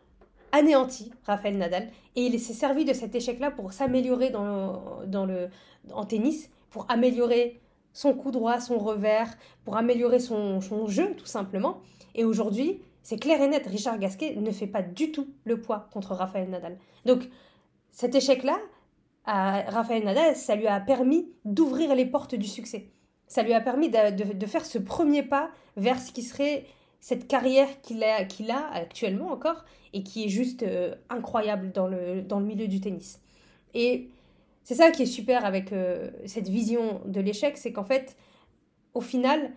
anéanti, 0.51 1.11
Rafael 1.25 1.57
Nadal, 1.57 1.89
et 2.15 2.21
il 2.21 2.39
s'est 2.39 2.53
servi 2.53 2.85
de 2.85 2.93
cet 2.93 3.15
échec-là 3.15 3.51
pour 3.51 3.73
s'améliorer 3.73 4.29
dans, 4.29 5.25
le, 5.25 5.49
en 5.91 6.05
tennis, 6.05 6.49
pour 6.69 6.85
améliorer 6.89 7.59
son 7.91 8.13
coup 8.13 8.31
droit, 8.31 8.59
son 8.59 8.77
revers, 8.77 9.35
pour 9.65 9.77
améliorer 9.77 10.19
son, 10.19 10.61
son 10.61 10.87
jeu, 10.87 11.15
tout 11.17 11.25
simplement. 11.25 11.81
Et 12.15 12.23
aujourd'hui, 12.23 12.81
c'est 13.01 13.17
clair 13.17 13.41
et 13.41 13.47
net, 13.47 13.67
Richard 13.67 13.99
Gasquet 13.99 14.35
ne 14.35 14.51
fait 14.51 14.67
pas 14.67 14.81
du 14.81 15.11
tout 15.11 15.27
le 15.43 15.59
poids 15.59 15.89
contre 15.91 16.13
Rafael 16.13 16.49
Nadal. 16.49 16.77
Donc, 17.05 17.29
cet 17.91 18.15
échec-là, 18.15 18.57
à 19.25 19.61
Raphaël 19.69 20.03
Nadal, 20.03 20.35
ça 20.35 20.55
lui 20.55 20.67
a 20.67 20.79
permis 20.79 21.29
d'ouvrir 21.45 21.95
les 21.95 22.05
portes 22.05 22.35
du 22.35 22.47
succès. 22.47 22.89
Ça 23.27 23.43
lui 23.43 23.53
a 23.53 23.61
permis 23.61 23.89
de, 23.89 24.45
faire 24.45 24.65
ce 24.65 24.77
premier 24.77 25.23
pas 25.23 25.49
vers 25.77 25.99
ce 25.99 26.11
qui 26.11 26.21
serait 26.23 26.65
cette 26.99 27.27
carrière 27.27 27.67
qu'il 27.81 28.03
a, 28.03 28.69
actuellement 28.73 29.31
encore 29.31 29.65
et 29.93 30.03
qui 30.03 30.25
est 30.25 30.29
juste 30.29 30.63
euh, 30.63 30.95
incroyable 31.09 31.71
dans 31.71 31.87
le, 31.87 32.21
dans 32.21 32.39
le 32.39 32.45
milieu 32.45 32.67
du 32.67 32.79
tennis. 32.79 33.21
Et 33.73 34.09
c'est 34.63 34.75
ça 34.75 34.91
qui 34.91 35.03
est 35.03 35.07
super 35.07 35.45
avec 35.45 35.73
euh, 35.73 36.09
cette 36.25 36.47
vision 36.47 37.01
de 37.05 37.19
l'échec, 37.19 37.57
c'est 37.57 37.73
qu'en 37.73 37.83
fait, 37.83 38.15
au 38.93 39.01
final, 39.01 39.51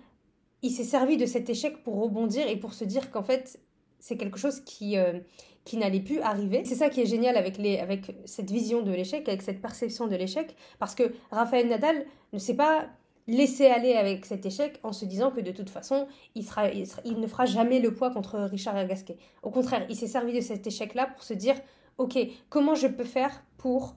il 0.63 0.71
s'est 0.71 0.85
servi 0.85 1.17
de 1.17 1.27
cet 1.27 1.49
échec 1.49 1.83
pour 1.83 2.01
rebondir 2.01 2.49
et 2.49 2.57
pour 2.57 2.75
se 2.75 2.85
dire 2.85 3.11
qu'en 3.11 3.23
fait, 3.23 3.61
c'est 4.07 4.17
quelque 4.17 4.39
chose 4.39 4.61
qui, 4.61 4.97
euh, 4.97 5.19
qui 5.65 5.77
n'allait 5.77 6.01
plus 6.01 6.21
arriver. 6.21 6.65
C'est 6.65 6.77
ça 6.77 6.91
qui 6.91 7.01
est 7.01 7.07
génial 7.07 7.37
avec, 7.37 7.59
les, 7.59 7.81
avec 7.81 8.15
cette 8.25 8.53
vision 8.53 8.83
de 8.83 8.93
l'échec, 8.93 9.29
avec 9.29 9.43
cette 9.43 9.61
perception 9.61 10.07
de 10.07 10.15
l'échec, 10.15 10.55
parce 10.79 10.95
que 10.95 11.13
Raphaël 11.33 11.67
Nadal 11.67 12.07
ne 12.33 12.39
s'est 12.39 12.55
pas 12.55 12.87
laissé 13.27 13.67
aller 13.67 13.95
avec 13.95 14.25
cet 14.25 14.47
échec 14.47 14.79
en 14.85 14.93
se 14.93 15.05
disant 15.07 15.33
que 15.33 15.41
de 15.41 15.51
toute 15.51 15.71
façon, 15.71 16.07
il, 16.37 16.45
sera, 16.45 16.69
il, 16.71 17.19
ne 17.19 17.27
fera 17.27 17.47
jamais 17.47 17.81
le 17.81 17.93
poids 17.93 18.13
contre 18.13 18.39
Richard 18.39 18.87
Gasquet. 18.87 19.17
Au 19.43 19.51
contraire, 19.51 19.85
il 19.89 19.97
s'est 19.97 20.07
servi 20.07 20.33
de 20.33 20.41
cet 20.41 20.65
échec-là 20.65 21.09
pour 21.09 21.25
se 21.25 21.35
dire, 21.35 21.57
ok, 21.99 22.17
comment 22.49 22.77
je 22.77 22.87
peux 22.87 23.03
faire 23.03 23.43
pour 23.57 23.97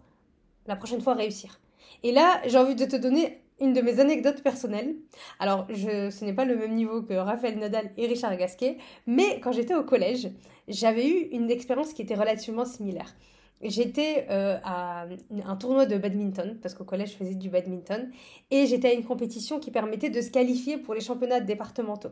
la 0.66 0.76
prochaine 0.76 1.02
fois 1.02 1.14
réussir? 1.14 1.60
Et 2.02 2.12
là, 2.12 2.42
j'ai 2.48 2.58
envie 2.58 2.74
de 2.74 2.86
te 2.86 2.96
donner 2.96 3.44
une 3.62 3.74
de 3.74 3.82
mes 3.82 4.00
anecdotes 4.00 4.42
personnelles. 4.42 4.96
Alors, 5.40 5.68
ce 5.70 6.26
n'est 6.26 6.34
pas 6.34 6.46
le 6.46 6.56
même 6.56 6.76
niveau 6.76 7.02
que 7.02 7.14
Raphaël 7.14 7.58
Nadal 7.58 7.92
et 7.98 8.08
Richard 8.08 8.36
Gasquet, 8.38 8.78
mais 9.08 9.40
quand 9.42 9.52
j'étais 9.52 9.76
au 9.76 9.84
collège, 9.84 10.30
j'avais 10.68 11.08
eu 11.08 11.28
une 11.32 11.50
expérience 11.52 11.94
qui 11.94 12.02
était 12.02 12.16
relativement 12.16 12.66
similaire. 12.66 13.16
J'étais 13.62 14.26
euh, 14.30 14.58
à 14.64 15.06
un 15.46 15.56
tournoi 15.58 15.86
de 15.86 15.98
badminton, 15.98 16.58
parce 16.62 16.74
qu'au 16.74 16.86
collège 16.86 17.12
je 17.12 17.18
faisais 17.18 17.36
du 17.36 17.50
badminton, 17.50 18.10
et 18.52 18.66
j'étais 18.68 18.90
à 18.90 18.94
une 18.94 19.04
compétition 19.04 19.60
qui 19.60 19.70
permettait 19.70 20.10
de 20.10 20.22
se 20.22 20.30
qualifier 20.30 20.78
pour 20.78 20.94
les 20.94 21.02
championnats 21.02 21.42
départementaux. 21.42 22.12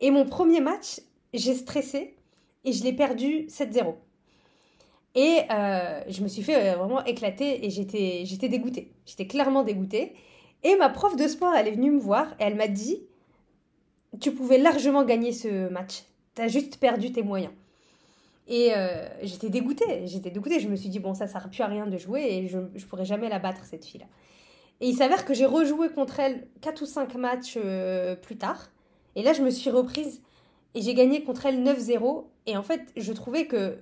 Et 0.00 0.10
mon 0.10 0.26
premier 0.26 0.60
match, 0.60 1.00
j'ai 1.32 1.54
stressé 1.54 2.16
et 2.64 2.72
je 2.72 2.84
l'ai 2.84 2.92
perdu 2.92 3.46
7-0. 3.48 3.94
Et 5.14 5.40
euh, 5.50 6.02
je 6.08 6.22
me 6.22 6.28
suis 6.28 6.42
fait 6.42 6.54
euh, 6.54 6.76
vraiment 6.76 7.04
éclater 7.04 7.64
et 7.64 7.70
j'étais 7.70 8.48
dégoûtée. 8.48 8.92
J'étais 9.06 9.26
clairement 9.26 9.64
dégoûtée. 9.64 10.14
Et 10.64 10.76
ma 10.76 10.88
prof 10.88 11.16
de 11.16 11.26
sport, 11.28 11.54
elle 11.54 11.68
est 11.68 11.72
venue 11.72 11.90
me 11.90 12.00
voir 12.00 12.28
et 12.40 12.44
elle 12.44 12.56
m'a 12.56 12.68
dit 12.68 13.02
Tu 14.20 14.32
pouvais 14.32 14.58
largement 14.58 15.04
gagner 15.04 15.32
ce 15.32 15.68
match. 15.68 16.04
T'as 16.34 16.48
juste 16.48 16.78
perdu 16.78 17.12
tes 17.12 17.22
moyens. 17.22 17.52
Et 18.48 18.72
euh, 18.74 19.06
j'étais 19.22 19.50
dégoûtée, 19.50 20.06
j'étais 20.06 20.30
dégoûtée. 20.30 20.58
Je 20.58 20.68
me 20.68 20.76
suis 20.76 20.88
dit, 20.88 20.98
bon, 20.98 21.14
ça 21.14 21.26
ne 21.26 21.30
sert 21.30 21.48
plus 21.50 21.62
à 21.62 21.66
rien 21.66 21.86
de 21.86 21.98
jouer 21.98 22.22
et 22.22 22.48
je 22.48 22.58
ne 22.58 22.80
pourrais 22.88 23.04
jamais 23.04 23.28
la 23.28 23.38
battre, 23.38 23.64
cette 23.64 23.84
fille-là. 23.84 24.06
Et 24.80 24.88
il 24.88 24.94
s'avère 24.94 25.24
que 25.24 25.34
j'ai 25.34 25.44
rejoué 25.44 25.90
contre 25.90 26.20
elle 26.20 26.46
4 26.62 26.82
ou 26.82 26.86
5 26.86 27.14
matchs 27.16 27.58
euh, 27.62 28.16
plus 28.16 28.38
tard. 28.38 28.70
Et 29.16 29.22
là, 29.22 29.34
je 29.34 29.42
me 29.42 29.50
suis 29.50 29.68
reprise 29.70 30.22
et 30.74 30.80
j'ai 30.80 30.94
gagné 30.94 31.24
contre 31.24 31.46
elle 31.46 31.62
9-0. 31.62 32.24
Et 32.46 32.56
en 32.56 32.62
fait, 32.62 32.82
je 32.96 33.12
trouvais 33.12 33.46
que 33.46 33.80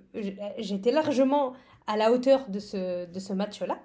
j'étais 0.59 0.90
largement 0.90 1.52
à 1.87 1.97
la 1.97 2.11
hauteur 2.11 2.49
de 2.49 2.59
ce, 2.59 3.06
de 3.06 3.18
ce 3.21 3.33
match-là, 3.33 3.78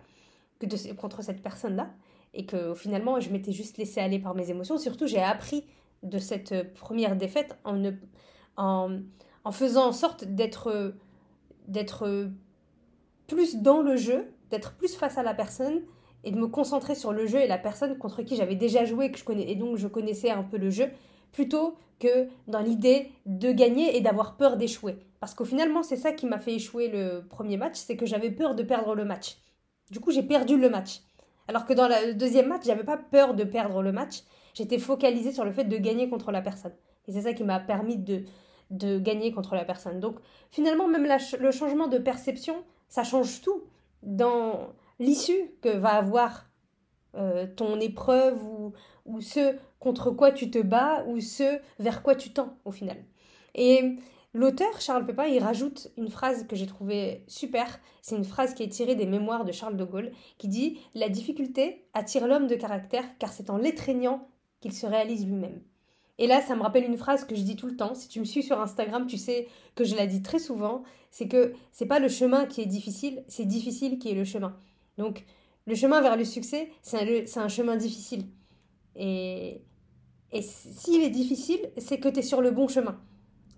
contre 0.97 1.21
cette 1.21 1.43
personne-là. 1.43 1.89
Et 2.33 2.45
que 2.45 2.73
finalement, 2.73 3.19
je 3.19 3.29
m'étais 3.29 3.51
juste 3.51 3.77
laissée 3.77 3.99
aller 3.99 4.19
par 4.19 4.35
mes 4.35 4.49
émotions. 4.49 4.77
Surtout, 4.77 5.07
j'ai 5.07 5.21
appris 5.21 5.65
de 6.03 6.17
cette 6.17 6.73
première 6.73 7.15
défaite 7.15 7.57
en, 7.65 7.91
en, 8.57 9.51
faisant 9.51 9.87
en 9.87 9.91
sorte 9.91 10.23
d'être 10.23 10.95
d'être 11.67 12.29
plus 13.27 13.57
dans 13.57 13.81
le 13.81 13.95
jeu, 13.95 14.33
d'être 14.49 14.73
plus 14.73 14.95
face 14.95 15.17
à 15.17 15.23
la 15.23 15.33
personne 15.33 15.81
et 16.23 16.31
de 16.31 16.37
me 16.37 16.47
concentrer 16.47 16.95
sur 16.95 17.13
le 17.13 17.25
jeu 17.27 17.39
et 17.39 17.47
la 17.47 17.57
personne 17.57 17.97
contre 17.97 18.23
qui 18.23 18.35
j'avais 18.35 18.55
déjà 18.55 18.85
joué 18.85 19.11
que 19.11 19.17
je 19.17 19.23
connais, 19.23 19.49
et 19.49 19.55
donc 19.55 19.77
je 19.77 19.87
connaissais 19.87 20.29
un 20.29 20.43
peu 20.43 20.57
le 20.57 20.69
jeu, 20.69 20.87
plutôt 21.31 21.75
que 21.99 22.27
dans 22.47 22.59
l'idée 22.59 23.11
de 23.25 23.51
gagner 23.51 23.95
et 23.95 24.01
d'avoir 24.01 24.35
peur 24.35 24.57
d'échouer. 24.57 24.97
Parce 25.19 25.33
qu'au 25.33 25.45
finalement, 25.45 25.83
c'est 25.83 25.97
ça 25.97 26.11
qui 26.11 26.25
m'a 26.25 26.39
fait 26.39 26.55
échouer 26.55 26.89
le 26.89 27.23
premier 27.27 27.57
match, 27.57 27.75
c'est 27.75 27.95
que 27.95 28.05
j'avais 28.05 28.31
peur 28.31 28.55
de 28.55 28.63
perdre 28.63 28.95
le 28.95 29.05
match. 29.05 29.37
Du 29.91 29.99
coup, 29.99 30.11
j'ai 30.11 30.23
perdu 30.23 30.57
le 30.57 30.69
match. 30.69 31.01
Alors 31.51 31.65
que 31.65 31.73
dans 31.73 31.89
le 31.89 32.13
deuxième 32.13 32.47
match, 32.47 32.61
j'avais 32.63 32.85
pas 32.85 32.95
peur 32.95 33.33
de 33.33 33.43
perdre 33.43 33.81
le 33.81 33.91
match, 33.91 34.21
j'étais 34.53 34.79
focalisée 34.79 35.33
sur 35.33 35.43
le 35.43 35.51
fait 35.51 35.65
de 35.65 35.75
gagner 35.75 36.07
contre 36.07 36.31
la 36.31 36.41
personne. 36.41 36.71
Et 37.09 37.11
c'est 37.11 37.23
ça 37.23 37.33
qui 37.33 37.43
m'a 37.43 37.59
permis 37.59 37.97
de, 37.97 38.99
gagner 38.99 39.33
contre 39.33 39.55
la 39.55 39.65
personne. 39.65 39.99
Donc 39.99 40.15
finalement, 40.49 40.87
même 40.87 41.05
le 41.05 41.51
changement 41.51 41.89
de 41.89 41.97
perception, 41.97 42.63
ça 42.87 43.03
change 43.03 43.41
tout 43.41 43.63
dans 44.01 44.69
l'issue 44.97 45.51
que 45.61 45.67
va 45.67 45.95
avoir 45.95 46.45
euh, 47.17 47.47
ton 47.53 47.81
épreuve 47.81 48.41
ou, 48.45 48.71
ou 49.05 49.19
ce 49.19 49.57
contre 49.77 50.09
quoi 50.09 50.31
tu 50.31 50.49
te 50.49 50.59
bats 50.59 51.03
ou 51.07 51.19
ce 51.19 51.59
vers 51.79 52.01
quoi 52.01 52.15
tu 52.15 52.31
tends 52.31 52.55
au 52.63 52.71
final. 52.71 52.95
Et 53.55 53.97
l'auteur, 54.33 54.79
Charles 54.79 55.05
Pépin, 55.05 55.25
il 55.25 55.43
rajoute 55.43 55.89
une 55.97 56.09
phrase 56.09 56.45
que 56.47 56.55
j'ai 56.55 56.67
trouvée 56.67 57.23
super. 57.27 57.79
C'est 58.01 58.15
une 58.15 58.23
phrase 58.23 58.53
qui 58.53 58.63
est 58.63 58.69
tirée 58.69 58.95
des 58.95 59.05
mémoires 59.05 59.45
de 59.45 59.51
Charles 59.51 59.77
de 59.77 59.83
Gaulle 59.83 60.11
qui 60.37 60.47
dit 60.47 60.79
La 60.95 61.09
difficulté 61.09 61.85
attire 61.93 62.27
l'homme 62.27 62.47
de 62.47 62.55
caractère 62.55 63.05
car 63.19 63.31
c'est 63.33 63.49
en 63.49 63.57
l'étreignant 63.57 64.27
qu'il 64.59 64.73
se 64.73 64.85
réalise 64.85 65.25
lui-même. 65.25 65.61
Et 66.17 66.27
là, 66.27 66.39
ça 66.41 66.55
me 66.55 66.61
rappelle 66.61 66.85
une 66.85 66.97
phrase 66.97 67.25
que 67.25 67.35
je 67.35 67.41
dis 67.41 67.55
tout 67.55 67.65
le 67.65 67.75
temps. 67.75 67.95
Si 67.95 68.07
tu 68.07 68.19
me 68.19 68.25
suis 68.25 68.43
sur 68.43 68.61
Instagram, 68.61 69.07
tu 69.07 69.17
sais 69.17 69.47
que 69.75 69.83
je 69.83 69.95
la 69.95 70.05
dis 70.05 70.21
très 70.21 70.37
souvent. 70.37 70.83
C'est 71.09 71.27
que 71.27 71.53
c'est 71.71 71.87
pas 71.87 71.99
le 71.99 72.09
chemin 72.09 72.45
qui 72.45 72.61
est 72.61 72.67
difficile, 72.67 73.23
c'est 73.27 73.45
difficile 73.45 73.97
qui 73.97 74.11
est 74.11 74.13
le 74.13 74.23
chemin. 74.23 74.55
Donc, 74.97 75.25
le 75.65 75.75
chemin 75.75 75.99
vers 75.99 76.15
le 76.15 76.25
succès, 76.25 76.69
c'est 76.81 77.37
un, 77.37 77.47
chemin 77.47 77.75
difficile. 77.75 78.25
Et, 78.95 79.61
et 80.31 80.41
s'il 80.41 81.01
est 81.01 81.09
difficile, 81.09 81.59
c'est 81.77 81.99
que 81.99 82.07
tu 82.07 82.19
es 82.19 82.21
sur 82.21 82.41
le 82.41 82.51
bon 82.51 82.67
chemin. 82.67 82.99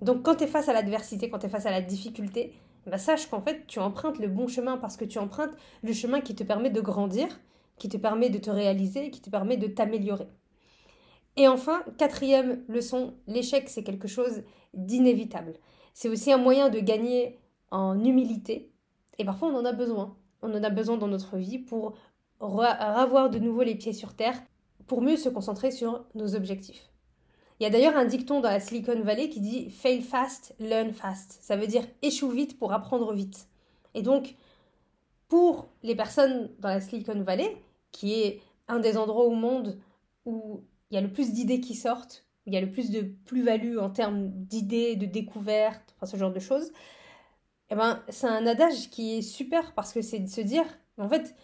Donc, 0.04 0.22
quand 0.24 0.36
tu 0.36 0.44
es 0.44 0.48
face 0.48 0.68
à 0.68 0.74
l'adversité, 0.74 1.30
quand 1.30 1.40
tu 1.40 1.46
es 1.46 1.50
face 1.50 1.66
à 1.66 1.72
la 1.72 1.82
difficulté, 1.82 2.54
bah, 2.86 2.98
sache 2.98 3.28
qu'en 3.28 3.42
fait, 3.42 3.66
tu 3.68 3.80
empruntes 3.80 4.20
le 4.20 4.28
bon 4.28 4.48
chemin 4.48 4.78
parce 4.78 4.98
que 4.98 5.06
tu 5.06 5.18
empruntes 5.18 5.56
le 5.82 5.94
chemin 5.94 6.20
qui 6.20 6.36
te 6.36 6.44
permet 6.44 6.70
de 6.70 6.82
grandir, 6.82 7.28
qui 7.78 7.88
te 7.88 7.96
permet 7.96 8.30
de 8.30 8.38
te 8.38 8.50
réaliser, 8.50 9.12
qui 9.12 9.22
te 9.22 9.30
permet 9.30 9.56
de 9.56 9.68
t'améliorer. 9.68 10.28
Et 11.38 11.48
enfin, 11.48 11.84
quatrième 11.98 12.64
leçon, 12.68 13.16
l'échec, 13.28 13.70
c'est 13.70 13.84
quelque 13.84 14.10
chose 14.10 14.44
d'inévitable. 14.74 15.54
C'est 15.94 16.10
aussi 16.10 16.34
un 16.34 16.38
moyen 16.38 16.70
de 16.70 16.80
gagner 16.80 17.40
en 17.72 17.98
humilité. 17.98 18.72
Et 19.20 19.26
parfois, 19.26 19.48
on 19.48 19.56
en 19.56 19.66
a 19.66 19.72
besoin. 19.72 20.18
On 20.42 20.54
en 20.54 20.64
a 20.64 20.70
besoin 20.70 20.98
dans 20.98 21.08
notre 21.08 21.38
vie 21.38 21.60
pour 21.60 21.94
avoir 22.42 23.30
de 23.30 23.40
nouveau 23.40 23.64
les 23.64 23.76
pieds 23.76 23.94
sur 23.94 24.16
terre, 24.16 24.36
pour 24.86 25.02
mieux 25.02 25.16
se 25.16 25.30
concentrer 25.30 25.72
sur 25.72 26.06
nos 26.14 26.36
objectifs. 26.36 26.93
Il 27.60 27.64
y 27.64 27.66
a 27.66 27.70
d'ailleurs 27.70 27.96
un 27.96 28.06
dicton 28.06 28.42
dans 28.42 28.50
la 28.50 28.60
Silicon 28.60 29.00
Valley 29.02 29.30
qui 29.30 29.40
dit 29.40 29.70
Fail 29.70 30.02
fast, 30.02 30.56
learn 30.60 30.94
fast. 30.94 31.38
Ça 31.42 31.56
veut 31.56 31.68
dire 31.68 31.84
échoue 32.02 32.30
vite 32.30 32.58
pour 32.58 32.74
apprendre 32.74 33.14
vite. 33.14 33.48
Et 33.94 34.02
donc, 34.02 34.36
pour 35.28 35.70
les 35.84 35.96
personnes 35.96 36.50
dans 36.60 36.70
la 36.70 36.82
Silicon 36.82 37.22
Valley, 37.22 37.58
qui 37.92 38.14
est 38.14 38.42
un 38.68 38.80
des 38.80 38.98
endroits 38.98 39.26
au 39.26 39.36
monde 39.36 39.80
où 40.26 40.64
il 40.90 40.96
y 40.96 40.98
a 40.98 41.02
le 41.02 41.12
plus 41.12 41.32
d'idées 41.34 41.60
qui 41.60 41.76
sortent, 41.76 42.26
il 42.46 42.54
y 42.54 42.58
a 42.58 42.62
le 42.62 42.72
plus 42.72 42.92
de 42.92 43.02
plus-value 43.26 43.78
en 43.78 43.90
termes 43.90 44.30
d'idées, 44.30 44.96
de 44.96 45.06
découvertes, 45.06 45.96
enfin 45.96 46.06
ce 46.06 46.18
genre 46.18 46.32
de 46.32 46.40
choses, 46.40 46.72
eh 47.70 47.76
ben, 47.76 48.04
c'est 48.10 48.28
un 48.28 48.46
adage 48.46 48.90
qui 48.90 49.18
est 49.18 49.22
super 49.22 49.74
parce 49.74 49.94
que 49.94 50.02
c'est 50.02 50.20
de 50.20 50.28
se 50.28 50.42
dire, 50.42 50.66
en 50.98 51.10
fait, 51.10 51.36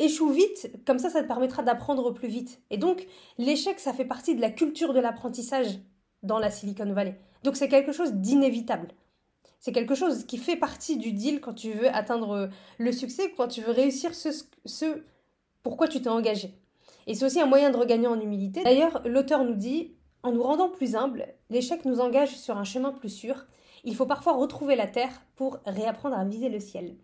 échoue 0.00 0.30
vite, 0.30 0.72
comme 0.86 0.98
ça, 0.98 1.10
ça 1.10 1.22
te 1.22 1.28
permettra 1.28 1.62
d'apprendre 1.62 2.10
plus 2.12 2.28
vite. 2.28 2.60
Et 2.70 2.78
donc, 2.78 3.06
l'échec, 3.38 3.78
ça 3.78 3.92
fait 3.92 4.04
partie 4.04 4.34
de 4.34 4.40
la 4.40 4.50
culture 4.50 4.92
de 4.92 5.00
l'apprentissage 5.00 5.78
dans 6.22 6.38
la 6.38 6.50
Silicon 6.50 6.92
Valley. 6.92 7.18
Donc, 7.44 7.56
c'est 7.56 7.68
quelque 7.68 7.92
chose 7.92 8.14
d'inévitable. 8.14 8.88
C'est 9.60 9.72
quelque 9.72 9.94
chose 9.94 10.24
qui 10.24 10.38
fait 10.38 10.56
partie 10.56 10.96
du 10.96 11.12
deal 11.12 11.40
quand 11.40 11.54
tu 11.54 11.72
veux 11.72 11.94
atteindre 11.94 12.48
le 12.78 12.92
succès, 12.92 13.32
quand 13.36 13.48
tu 13.48 13.60
veux 13.60 13.72
réussir 13.72 14.14
ce, 14.14 14.30
ce 14.64 15.02
pourquoi 15.62 15.86
tu 15.86 16.00
t'es 16.00 16.08
engagé. 16.08 16.54
Et 17.06 17.14
c'est 17.14 17.26
aussi 17.26 17.40
un 17.40 17.46
moyen 17.46 17.70
de 17.70 17.76
regagner 17.76 18.06
en 18.06 18.20
humilité. 18.20 18.62
D'ailleurs, 18.62 19.02
l'auteur 19.04 19.44
nous 19.44 19.54
dit, 19.54 19.94
en 20.22 20.32
nous 20.32 20.42
rendant 20.42 20.70
plus 20.70 20.96
humbles, 20.96 21.26
l'échec 21.50 21.84
nous 21.84 22.00
engage 22.00 22.36
sur 22.36 22.56
un 22.56 22.64
chemin 22.64 22.92
plus 22.92 23.08
sûr. 23.10 23.46
Il 23.84 23.94
faut 23.94 24.06
parfois 24.06 24.34
retrouver 24.34 24.76
la 24.76 24.86
terre 24.86 25.22
pour 25.36 25.58
réapprendre 25.66 26.16
à 26.16 26.24
viser 26.24 26.48
le 26.48 26.60
ciel. 26.60 26.96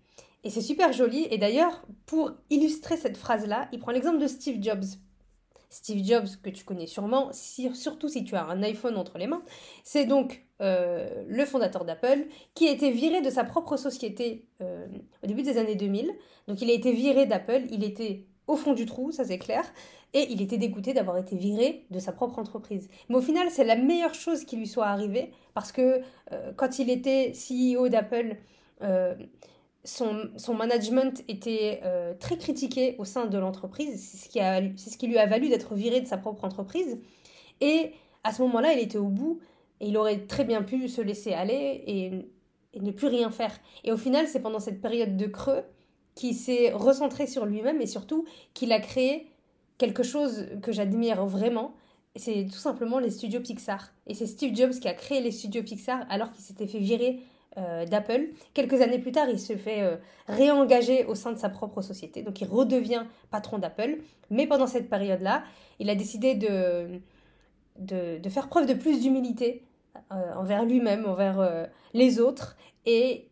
Et 0.45 0.50
c'est 0.50 0.61
super 0.61 0.93
joli. 0.93 1.26
Et 1.31 1.38
d'ailleurs, 1.38 1.85
pour 2.07 2.33
illustrer 2.50 2.97
cette 2.97 3.16
phrase-là, 3.16 3.69
il 3.73 3.78
prend 3.78 3.93
l'exemple 3.93 4.19
de 4.19 4.26
Steve 4.26 4.62
Jobs. 4.62 4.85
Steve 5.69 6.05
Jobs, 6.05 6.28
que 6.43 6.50
tu 6.50 6.64
connais 6.64 6.87
sûrement, 6.87 7.31
surtout 7.33 8.09
si 8.09 8.25
tu 8.25 8.37
as 8.37 8.45
un 8.45 8.62
iPhone 8.62 8.97
entre 8.97 9.19
les 9.19 9.26
mains, 9.26 9.43
c'est 9.83 10.07
donc 10.07 10.47
euh, 10.62 11.25
le 11.26 11.45
fondateur 11.45 11.85
d'Apple 11.85 12.26
qui 12.55 12.69
a 12.69 12.71
été 12.71 12.90
viré 12.90 13.21
de 13.21 13.31
sa 13.31 13.45
propre 13.45 13.76
société 13.76 14.47
euh, 14.62 14.87
au 15.23 15.26
début 15.26 15.43
des 15.43 15.59
années 15.59 15.75
2000. 15.75 16.11
Donc 16.49 16.62
il 16.62 16.71
a 16.71 16.73
été 16.73 16.93
viré 16.93 17.26
d'Apple, 17.26 17.64
il 17.71 17.85
était 17.85 18.25
au 18.47 18.57
fond 18.57 18.73
du 18.73 18.87
trou, 18.87 19.11
ça 19.11 19.25
c'est 19.25 19.38
clair, 19.38 19.64
et 20.14 20.28
il 20.31 20.40
était 20.40 20.57
dégoûté 20.57 20.95
d'avoir 20.95 21.19
été 21.19 21.37
viré 21.37 21.85
de 21.90 21.99
sa 21.99 22.12
propre 22.12 22.38
entreprise. 22.38 22.88
Mais 23.09 23.16
au 23.16 23.21
final, 23.21 23.50
c'est 23.50 23.64
la 23.64 23.76
meilleure 23.76 24.14
chose 24.14 24.45
qui 24.45 24.57
lui 24.57 24.69
soit 24.69 24.87
arrivée, 24.87 25.33
parce 25.52 25.73
que 25.73 26.00
euh, 26.33 26.52
quand 26.57 26.78
il 26.78 26.90
était 26.90 27.33
CEO 27.33 27.88
d'Apple, 27.88 28.37
son, 29.87 30.55
management 30.55 31.23
était 31.28 31.81
euh, 31.85 32.12
très 32.19 32.37
critiqué 32.37 32.97
au 32.99 33.05
sein 33.05 33.26
de 33.26 33.38
l'entreprise, 33.38 33.99
c'est 34.00 34.16
ce, 34.16 34.28
qui 34.28 34.40
ce 34.90 34.97
qui 34.97 35.07
lui 35.07 35.19
a 35.19 35.26
valu 35.26 35.49
d'être 35.49 35.75
viré 35.75 36.00
de 36.00 36.07
sa 36.07 36.19
propre 36.19 36.45
entreprise, 36.45 36.99
et 37.61 37.93
à 38.25 38.33
ce 38.33 38.43
moment-là, 38.43 38.73
il 38.73 38.81
était 38.81 38.99
au 38.99 39.09
bout, 39.09 39.40
et 39.81 39.88
il 39.88 39.97
aurait 39.97 40.26
très 40.26 40.45
bien 40.45 40.62
pu 40.62 40.88
se 40.88 41.00
laisser 41.00 41.33
aller 41.33 41.83
et, 41.87 42.07
et 42.75 42.81
ne 42.81 42.90
plus 42.90 43.07
rien 43.07 43.31
faire. 43.31 43.57
Et 43.85 43.93
au 43.93 43.97
final, 43.97 44.26
c'est 44.26 44.40
pendant 44.40 44.61
cette 44.61 44.81
période 44.81 45.16
de 45.16 45.26
creux 45.26 45.62
qui 46.14 46.35
s'est 46.35 46.73
recentré 46.73 47.26
sur 47.26 47.47
lui-même 47.47 47.81
et 47.81 47.87
surtout 47.87 48.25
qu'il 48.55 48.73
a 48.73 48.81
créé 48.81 49.31
quelque 49.78 50.02
chose 50.02 50.47
que 50.62 50.73
j'admire 50.73 51.26
vraiment. 51.26 51.75
C'est 52.16 52.47
tout 52.47 52.59
simplement 52.59 52.99
les 52.99 53.11
studios 53.11 53.40
Pixar. 53.40 53.93
Et 54.07 54.14
c'est 54.14 54.26
Steve 54.26 54.57
Jobs 54.57 54.73
qui 54.73 54.88
a 54.88 54.95
créé 54.95 55.21
les 55.21 55.31
studios 55.31 55.62
Pixar 55.62 56.07
alors 56.09 56.33
qu'il 56.33 56.43
s'était 56.43 56.66
fait 56.66 56.78
virer 56.78 57.21
d'Apple. 57.56 58.28
Quelques 58.52 58.82
années 58.82 58.98
plus 58.98 59.12
tard, 59.12 59.28
il 59.30 59.40
se 59.40 59.56
fait 59.56 59.82
euh, 59.82 59.96
réengager 60.28 61.04
au 61.06 61.14
sein 61.14 61.32
de 61.32 61.38
sa 61.38 61.48
propre 61.48 61.80
société. 61.80 62.22
Donc 62.22 62.40
il 62.40 62.46
redevient 62.46 63.04
patron 63.30 63.58
d'Apple. 63.58 63.98
Mais 64.30 64.46
pendant 64.46 64.66
cette 64.66 64.90
période-là, 64.90 65.42
il 65.78 65.88
a 65.88 65.94
décidé 65.94 66.34
de, 66.34 67.00
de, 67.78 68.28
faire 68.28 68.48
preuve 68.48 68.66
de 68.66 68.74
plus 68.74 69.00
d'humilité 69.00 69.62
euh, 70.12 70.34
envers 70.34 70.64
lui-même, 70.64 71.06
envers 71.06 71.68
les 71.94 72.20
autres. 72.20 72.56
Et 72.84 73.28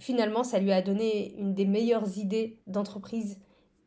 finalement, 0.00 0.42
ça 0.42 0.58
lui 0.58 0.72
a 0.72 0.82
donné 0.82 1.34
une 1.38 1.54
des 1.54 1.66
meilleures 1.66 2.18
idées 2.18 2.58
d'entreprise 2.66 3.38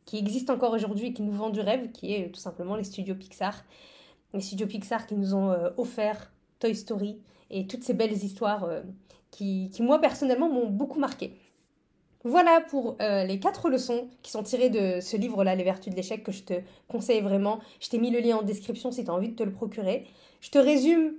qui 0.06 0.18
existent 0.18 0.54
encore 0.54 0.74
aujourd'hui 0.74 1.08
et 1.08 1.14
qui 1.14 1.22
nous 1.22 1.32
vend 1.32 1.50
du 1.50 1.60
rêve, 1.60 1.92
qui 1.92 2.14
est 2.14 2.30
tout 2.32 2.40
simplement 2.40 2.76
les 2.76 2.84
studios 2.84 3.16
Pixar. 3.16 3.64
Les 4.34 4.42
studios 4.42 4.68
Pixar 4.68 5.08
qui 5.08 5.16
nous 5.16 5.34
ont 5.34 5.52
euh, 5.52 5.70
offert 5.78 6.32
Toy 6.60 6.76
Story 6.76 7.20
et 7.50 7.68
toutes 7.68 7.84
ces 7.84 7.94
belles 7.94 8.14
histoires 8.14 8.64
euh, 8.64 8.82
qui, 9.32 9.72
moi, 9.80 10.00
personnellement, 10.00 10.50
m'ont 10.50 10.70
beaucoup 10.70 11.00
marqué. 11.00 11.38
Voilà 12.24 12.62
pour 12.62 12.96
euh, 13.02 13.26
les 13.26 13.40
quatre 13.40 13.70
leçons 13.70 14.08
qui 14.22 14.32
sont 14.32 14.44
tirées 14.44 14.70
de 14.70 15.02
ce 15.02 15.18
livre-là, 15.18 15.56
Les 15.56 15.64
Vertus 15.64 15.92
de 15.92 15.98
l'échec, 15.98 16.24
que 16.24 16.32
je 16.32 16.44
te 16.44 16.54
conseille 16.88 17.22
vraiment. 17.22 17.60
Je 17.82 17.90
t'ai 17.90 17.98
mis 17.98 18.12
le 18.12 18.20
lien 18.20 18.38
en 18.38 18.44
description 18.44 18.92
si 18.92 19.04
tu 19.04 19.10
as 19.10 19.14
envie 19.14 19.30
de 19.30 19.36
te 19.36 19.44
le 19.44 19.52
procurer. 19.52 20.08
Je 20.40 20.50
te 20.50 20.58
résume 20.58 21.16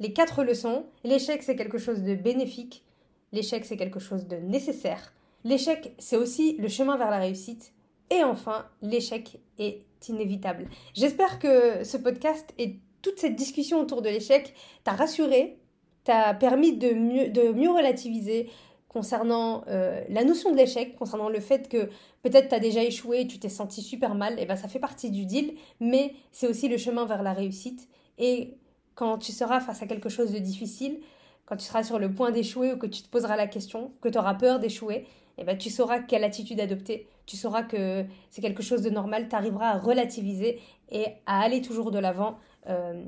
les 0.00 0.12
quatre 0.12 0.44
leçons. 0.44 0.86
L'échec, 1.04 1.42
c'est 1.42 1.56
quelque 1.56 1.78
chose 1.78 2.02
de 2.02 2.14
bénéfique. 2.14 2.84
L'échec, 3.32 3.66
c'est 3.66 3.76
quelque 3.76 4.00
chose 4.00 4.26
de 4.26 4.36
nécessaire. 4.36 5.12
L'échec, 5.44 5.94
c'est 5.98 6.16
aussi 6.16 6.56
le 6.58 6.68
chemin 6.68 6.96
vers 6.96 7.10
la 7.10 7.18
réussite. 7.18 7.72
Et 8.10 8.24
enfin, 8.24 8.66
l'échec 8.82 9.38
est 9.58 9.82
inévitable. 10.08 10.68
J'espère 10.94 11.38
que 11.38 11.84
ce 11.84 11.96
podcast 11.96 12.54
et 12.58 12.78
toute 13.02 13.18
cette 13.18 13.36
discussion 13.36 13.80
autour 13.80 14.02
de 14.02 14.08
l'échec 14.08 14.54
t'a 14.84 14.92
rassuré, 14.92 15.58
t'a 16.04 16.34
permis 16.34 16.76
de 16.76 16.92
mieux, 16.92 17.70
relativiser 17.70 18.48
concernant 18.88 19.64
euh, 19.68 20.02
la 20.08 20.24
notion 20.24 20.52
de 20.52 20.56
l'échec, 20.56 20.96
concernant 20.96 21.28
le 21.28 21.40
fait 21.40 21.68
que 21.68 21.90
peut-être 22.22 22.48
tu 22.48 22.54
as 22.54 22.60
déjà 22.60 22.82
échoué 22.82 23.20
et 23.22 23.26
tu 23.26 23.38
t'es 23.38 23.48
senti 23.48 23.82
super 23.82 24.14
mal, 24.14 24.40
et 24.40 24.46
ben 24.46 24.56
ça 24.56 24.68
fait 24.68 24.78
partie 24.78 25.10
du 25.10 25.26
deal, 25.26 25.54
mais 25.80 26.14
c'est 26.32 26.46
aussi 26.46 26.68
le 26.68 26.78
chemin 26.78 27.04
vers 27.04 27.22
la 27.22 27.32
réussite. 27.32 27.88
Et 28.18 28.54
quand 28.94 29.18
tu 29.18 29.32
seras 29.32 29.60
face 29.60 29.82
à 29.82 29.86
quelque 29.86 30.08
chose 30.08 30.32
de 30.32 30.38
difficile, 30.38 31.00
quand 31.44 31.56
tu 31.56 31.64
seras 31.64 31.82
sur 31.82 31.98
le 31.98 32.12
point 32.12 32.30
d'échouer 32.30 32.72
ou 32.72 32.78
que 32.78 32.86
tu 32.86 33.02
te 33.02 33.08
poseras 33.08 33.36
la 33.36 33.46
question, 33.46 33.92
que 34.00 34.08
tu 34.08 34.18
auras 34.18 34.34
peur 34.34 34.58
d'échouer, 34.58 35.06
et 35.38 35.44
ben 35.44 35.58
tu 35.58 35.70
sauras 35.70 36.00
quelle 36.00 36.24
attitude 36.24 36.60
adopter, 36.60 37.08
tu 37.26 37.36
sauras 37.36 37.62
que 37.62 38.04
c'est 38.30 38.40
quelque 38.40 38.62
chose 38.62 38.82
de 38.82 38.90
normal, 38.90 39.28
tu 39.28 39.36
arriveras 39.36 39.70
à 39.70 39.78
relativiser 39.78 40.60
et 40.90 41.06
à 41.26 41.40
aller 41.40 41.60
toujours 41.60 41.90
de 41.90 41.98
l'avant 41.98 42.38
euh, 42.68 43.04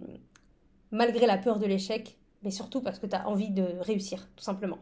malgré 0.90 1.26
la 1.26 1.38
peur 1.38 1.58
de 1.58 1.66
l'échec 1.66 2.18
mais 2.42 2.50
surtout 2.50 2.80
parce 2.80 2.98
que 2.98 3.06
tu 3.06 3.16
as 3.16 3.28
envie 3.28 3.50
de 3.50 3.64
réussir, 3.80 4.28
tout 4.36 4.44
simplement. 4.44 4.78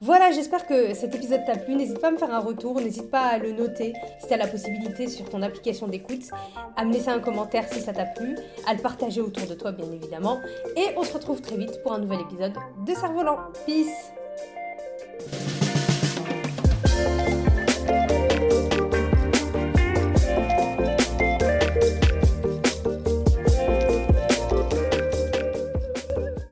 Voilà, 0.00 0.32
j'espère 0.32 0.66
que 0.66 0.92
cet 0.94 1.14
épisode 1.14 1.44
t'a 1.44 1.56
plu. 1.56 1.74
N'hésite 1.76 2.00
pas 2.00 2.08
à 2.08 2.10
me 2.10 2.18
faire 2.18 2.32
un 2.32 2.40
retour, 2.40 2.80
n'hésite 2.80 3.10
pas 3.10 3.26
à 3.26 3.38
le 3.38 3.52
noter 3.52 3.92
si 4.20 4.26
tu 4.26 4.34
as 4.34 4.36
la 4.36 4.48
possibilité 4.48 5.08
sur 5.08 5.28
ton 5.28 5.42
application 5.42 5.86
d'écoute, 5.86 6.24
à 6.76 6.84
me 6.84 6.92
laisser 6.92 7.10
un 7.10 7.20
commentaire 7.20 7.68
si 7.72 7.80
ça 7.80 7.92
t'a 7.92 8.06
plu, 8.06 8.36
à 8.66 8.74
le 8.74 8.80
partager 8.80 9.20
autour 9.20 9.46
de 9.46 9.54
toi, 9.54 9.72
bien 9.72 9.90
évidemment. 9.92 10.40
Et 10.76 10.86
on 10.96 11.04
se 11.04 11.12
retrouve 11.12 11.40
très 11.40 11.56
vite 11.56 11.80
pour 11.82 11.92
un 11.92 11.98
nouvel 11.98 12.20
épisode 12.20 12.54
de 12.84 12.94
Cerf-Volant. 12.94 13.38
Peace 13.66 14.12